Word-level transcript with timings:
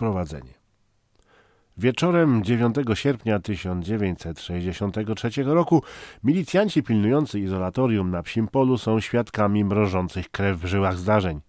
Wprowadzenie. 0.00 0.54
Wieczorem 1.76 2.44
9 2.44 2.76
sierpnia 2.94 3.38
1963 3.38 5.30
roku 5.44 5.82
milicjanci 6.24 6.82
pilnujący 6.82 7.40
izolatorium 7.40 8.10
na 8.10 8.22
Psim 8.22 8.48
Polu 8.48 8.78
są 8.78 9.00
świadkami 9.00 9.64
mrożących 9.64 10.30
krew 10.30 10.58
w 10.58 10.66
żyłach 10.66 10.98
zdarzeń. 10.98 11.40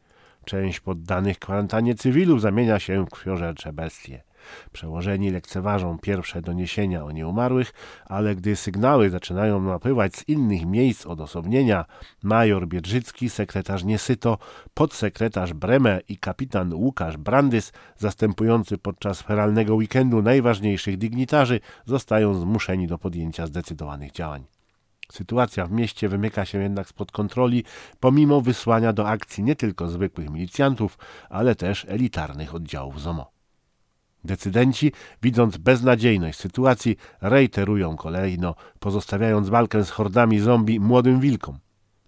Część 0.46 0.80
poddanych 0.80 1.40
kwarantannie 1.40 1.96
cywilów 1.96 2.42
zamienia 2.42 2.80
się 2.80 3.06
w 3.06 3.10
krwiożercze 3.10 3.74
bestie. 3.74 4.24
Przełożeni 4.72 5.32
lekceważą 5.32 5.98
pierwsze 6.00 6.42
doniesienia 6.42 7.04
o 7.04 7.12
nieumarłych, 7.12 7.74
ale 8.06 8.36
gdy 8.36 8.56
sygnały 8.56 9.10
zaczynają 9.10 9.62
napływać 9.62 10.16
z 10.16 10.30
innych 10.30 10.66
miejsc 10.66 11.06
odosobnienia, 11.06 11.86
major 12.24 12.68
Biedrzycki, 12.68 13.30
sekretarz 13.30 13.84
Niesyto, 13.84 14.38
podsekretarz 14.74 15.54
Breme 15.54 16.00
i 16.10 16.18
kapitan 16.18 16.74
Łukasz 16.74 17.18
Brandys, 17.18 17.72
zastępujący 17.98 18.78
podczas 18.78 19.22
feralnego 19.22 19.76
weekendu 19.76 20.22
najważniejszych 20.22 20.98
dignitarzy, 20.98 21.60
zostają 21.86 22.34
zmuszeni 22.34 22.88
do 22.88 22.98
podjęcia 22.98 23.48
zdecydowanych 23.48 24.12
działań. 24.12 24.46
Sytuacja 25.12 25.66
w 25.66 25.72
mieście 25.72 26.10
wymyka 26.10 26.46
się 26.46 26.62
jednak 26.62 26.88
spod 26.88 27.12
kontroli, 27.12 27.64
pomimo 28.00 28.42
wysłania 28.42 28.94
do 28.94 29.08
akcji 29.08 29.44
nie 29.44 29.56
tylko 29.56 29.88
zwykłych 29.88 30.30
milicjantów, 30.30 30.98
ale 31.30 31.56
też 31.56 31.86
elitarnych 31.90 32.56
oddziałów 32.56 33.02
ZOMO. 33.02 33.31
Decydenci, 34.24 34.92
widząc 35.22 35.58
beznadziejność 35.58 36.40
sytuacji, 36.40 36.98
reiterują 37.22 37.96
kolejno, 37.96 38.56
pozostawiając 38.80 39.50
walkę 39.50 39.84
z 39.84 39.90
hordami 39.90 40.40
zombie 40.40 40.80
młodym 40.80 41.20
wilkom. 41.20 41.60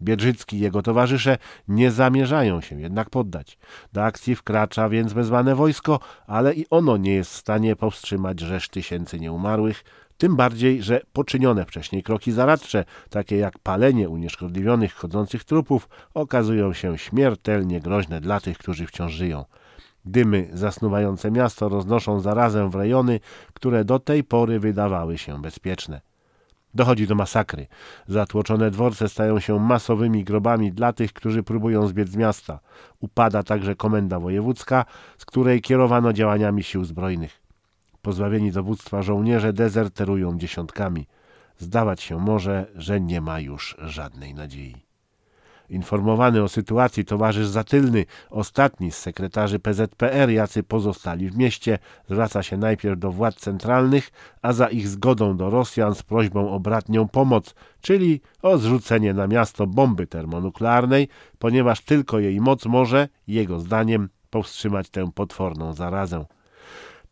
Biedrzycki 0.02 0.58
i 0.58 0.60
jego 0.60 0.82
towarzysze 0.82 1.38
nie 1.68 1.92
zamierzają 1.92 2.62
się 2.62 2.80
jednak 2.80 3.10
poddać. 3.10 3.58
Do 3.94 4.04
akcji 4.04 4.36
wkracza 4.36 4.90
więc 4.90 5.14
wezwane 5.14 5.56
wojsko, 5.56 6.00
ale 6.28 6.54
i 6.54 6.66
ono 6.70 6.98
nie 6.98 7.14
jest 7.14 7.32
w 7.32 7.38
stanie 7.38 7.76
powstrzymać 7.76 8.40
rzesz 8.40 8.70
tysięcy 8.70 9.20
nieumarłych, 9.20 9.84
tym 10.18 10.36
bardziej, 10.36 10.84
że 10.84 11.02
poczynione 11.14 11.66
wcześniej 11.66 12.04
kroki 12.04 12.32
zaradcze, 12.32 12.86
takie 13.10 13.38
jak 13.38 13.60
palenie 13.60 14.10
unieszkodliwionych 14.10 14.94
chodzących 14.94 15.44
trupów, 15.44 15.90
okazują 16.14 16.74
się 16.74 16.98
śmiertelnie 16.98 17.80
groźne 17.80 18.22
dla 18.22 18.40
tych, 18.40 18.58
którzy 18.58 18.88
wciąż 18.88 19.14
żyją. 19.14 19.46
Dymy 20.06 20.50
zasnuwające 20.54 21.32
miasto 21.32 21.70
roznoszą 21.70 22.20
zarazę 22.20 22.70
w 22.70 22.76
rejony, 22.76 23.20
które 23.54 23.86
do 23.86 24.00
tej 24.00 24.24
pory 24.24 24.60
wydawały 24.60 25.18
się 25.18 25.42
bezpieczne. 25.42 26.02
Dochodzi 26.74 27.08
do 27.08 27.16
masakry. 27.16 27.68
Zatłoczone 28.08 28.72
dworce 28.72 29.10
stają 29.10 29.40
się 29.40 29.60
masowymi 29.60 30.24
grobami 30.24 30.72
dla 30.72 30.94
tych, 30.94 31.14
którzy 31.14 31.44
próbują 31.44 31.88
zbiec 31.88 32.10
z 32.10 32.16
miasta. 32.16 32.60
Upada 33.00 33.44
także 33.44 33.76
komenda 33.76 34.20
wojewódzka, 34.20 34.86
z 35.18 35.26
której 35.26 35.62
kierowano 35.62 36.14
działaniami 36.14 36.64
sił 36.64 36.86
zbrojnych. 36.86 37.42
Pozbawieni 38.02 38.52
dowództwa 38.52 39.02
żołnierze 39.02 39.54
dezerterują 39.54 40.38
dziesiątkami. 40.38 41.08
Zdawać 41.58 42.02
się 42.02 42.20
może, 42.20 42.66
że 42.76 43.02
nie 43.02 43.22
ma 43.22 43.40
już 43.40 43.78
żadnej 43.80 44.34
nadziei. 44.34 44.93
Informowany 45.74 46.44
o 46.44 46.48
sytuacji 46.48 47.06
towarzysz 47.06 47.48
Zatylny, 47.48 48.06
ostatni 48.30 48.92
z 48.92 48.98
sekretarzy 48.98 49.60
PZPR, 49.60 50.30
jacy 50.30 50.64
pozostali 50.64 51.30
w 51.30 51.38
mieście, 51.38 51.80
zwraca 52.10 52.44
się 52.44 52.58
najpierw 52.58 53.00
do 53.00 53.12
władz 53.12 53.36
centralnych, 53.36 54.12
a 54.42 54.54
za 54.54 54.68
ich 54.68 54.88
zgodą 54.88 55.38
do 55.38 55.50
Rosjan 55.50 55.96
z 55.96 56.04
prośbą 56.04 56.52
o 56.52 56.60
bratnią 56.60 57.08
pomoc, 57.08 57.56
czyli 57.82 58.22
o 58.42 58.58
zrzucenie 58.58 59.14
na 59.14 59.28
miasto 59.28 59.68
bomby 59.68 60.08
termonuklearnej, 60.08 61.08
ponieważ 61.40 61.82
tylko 61.82 62.20
jej 62.20 62.42
moc 62.42 62.66
może, 62.66 63.08
jego 63.28 63.60
zdaniem, 63.60 64.10
powstrzymać 64.30 64.90
tę 64.90 65.12
potworną 65.16 65.74
zarazę. 65.74 66.26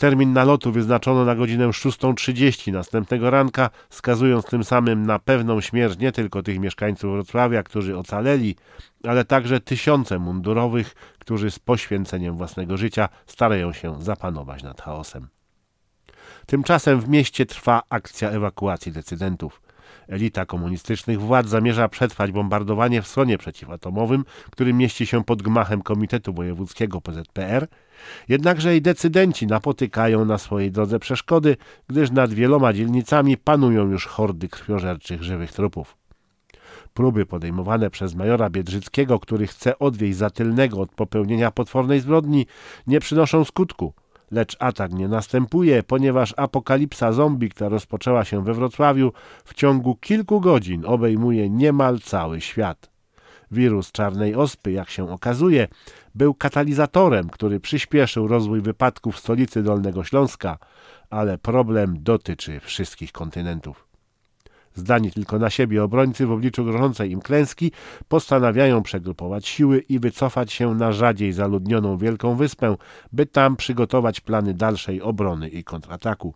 Termin 0.01 0.33
nalotu 0.33 0.71
wyznaczono 0.71 1.25
na 1.25 1.35
godzinę 1.35 1.67
6.30 1.67 2.71
następnego 2.73 3.29
ranka, 3.29 3.69
skazując 3.89 4.45
tym 4.45 4.63
samym 4.63 5.05
na 5.05 5.19
pewną 5.19 5.61
śmierć 5.61 5.99
nie 5.99 6.11
tylko 6.11 6.43
tych 6.43 6.59
mieszkańców 6.59 7.11
Wrocławia, 7.11 7.63
którzy 7.63 7.97
ocaleli, 7.97 8.55
ale 9.03 9.25
także 9.25 9.59
tysiące 9.59 10.19
mundurowych, 10.19 10.95
którzy 11.19 11.51
z 11.51 11.59
poświęceniem 11.59 12.37
własnego 12.37 12.77
życia 12.77 13.09
starają 13.27 13.73
się 13.73 14.01
zapanować 14.01 14.63
nad 14.63 14.81
chaosem. 14.81 15.27
Tymczasem 16.45 17.01
w 17.01 17.09
mieście 17.09 17.45
trwa 17.45 17.81
akcja 17.89 18.29
ewakuacji 18.29 18.91
decydentów. 18.91 19.61
Elita 20.07 20.45
komunistycznych 20.45 21.21
władz 21.21 21.47
zamierza 21.47 21.89
przetrwać 21.89 22.31
bombardowanie 22.31 23.01
w 23.01 23.07
stronie 23.07 23.37
przeciwatomowym, 23.37 24.25
który 24.51 24.73
mieści 24.73 25.05
się 25.05 25.23
pod 25.23 25.41
gmachem 25.41 25.81
Komitetu 25.81 26.33
Wojewódzkiego 26.33 27.01
PZPR, 27.01 27.67
jednakże 28.29 28.75
i 28.75 28.81
decydenci 28.81 29.47
napotykają 29.47 30.25
na 30.25 30.37
swojej 30.37 30.71
drodze 30.71 30.99
przeszkody, 30.99 31.57
gdyż 31.87 32.11
nad 32.11 32.33
wieloma 32.33 32.73
dzielnicami 32.73 33.37
panują 33.37 33.87
już 33.91 34.05
hordy 34.05 34.49
krwiożerczych 34.49 35.23
żywych 35.23 35.51
trupów. 35.51 35.97
Próby 36.93 37.25
podejmowane 37.25 37.89
przez 37.89 38.15
majora 38.15 38.49
Biedrzyckiego, 38.49 39.19
który 39.19 39.47
chce 39.47 39.79
odwieść 39.79 40.17
Zatylnego 40.17 40.81
od 40.81 40.91
popełnienia 40.91 41.51
potwornej 41.51 41.99
zbrodni, 41.99 42.45
nie 42.87 42.99
przynoszą 42.99 43.45
skutku. 43.45 43.93
Lecz 44.31 44.55
atak 44.59 44.93
nie 44.93 45.07
następuje, 45.07 45.83
ponieważ 45.83 46.33
apokalipsa 46.37 47.11
zombie, 47.11 47.49
która 47.49 47.69
rozpoczęła 47.69 48.25
się 48.25 48.43
we 48.43 48.53
Wrocławiu, 48.53 49.13
w 49.45 49.53
ciągu 49.53 49.95
kilku 49.95 50.41
godzin 50.41 50.85
obejmuje 50.85 51.49
niemal 51.49 51.99
cały 51.99 52.41
świat. 52.41 52.91
Wirus 53.51 53.91
czarnej 53.91 54.35
ospy, 54.35 54.71
jak 54.71 54.89
się 54.89 55.11
okazuje, 55.11 55.67
był 56.15 56.33
katalizatorem, 56.33 57.29
który 57.29 57.59
przyspieszył 57.59 58.27
rozwój 58.27 58.61
wypadków 58.61 59.15
w 59.15 59.19
stolicy 59.19 59.63
Dolnego 59.63 60.03
Śląska, 60.03 60.57
ale 61.09 61.37
problem 61.37 62.03
dotyczy 62.03 62.59
wszystkich 62.59 63.11
kontynentów. 63.11 63.90
Zdani 64.75 65.11
tylko 65.11 65.39
na 65.39 65.49
siebie 65.49 65.83
obrońcy 65.83 66.25
w 66.25 66.31
obliczu 66.31 66.65
grożącej 66.65 67.11
im 67.11 67.21
klęski 67.21 67.71
postanawiają 68.07 68.83
przegrupować 68.83 69.47
siły 69.47 69.79
i 69.79 69.99
wycofać 69.99 70.53
się 70.53 70.75
na 70.75 70.91
rzadziej 70.91 71.33
zaludnioną 71.33 71.97
Wielką 71.97 72.35
Wyspę, 72.35 72.75
by 73.11 73.25
tam 73.25 73.55
przygotować 73.55 74.21
plany 74.21 74.53
dalszej 74.53 75.01
obrony 75.01 75.49
i 75.49 75.63
kontrataku. 75.63 76.33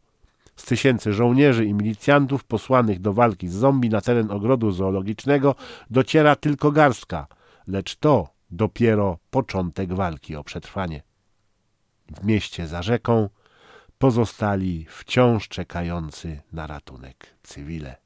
Z 0.56 0.66
tysięcy 0.66 1.13
żołnierzy 1.13 1.66
i 1.66 1.73
milicjantów 1.73 2.44
posłanych 2.44 3.00
do 3.00 3.13
walki 3.13 3.47
z 3.47 3.53
zombie 3.53 3.90
na 3.90 4.01
teren 4.01 4.31
ogrodu 4.31 4.72
zoologicznego 4.72 5.56
dociera 5.90 6.35
tylko 6.35 6.72
garstka, 6.72 7.28
lecz 7.67 7.96
to 7.96 8.28
dopiero 8.52 9.17
początek 9.29 9.94
walki 9.94 10.35
o 10.35 10.44
przetrwanie. 10.44 11.03
W 12.22 12.25
mieście 12.25 12.67
za 12.67 12.81
rzeką 12.81 13.29
pozostali 13.97 14.85
wciąż 14.90 15.47
czekający 15.47 16.41
na 16.53 16.67
ratunek 16.67 17.35
cywile. 17.44 18.04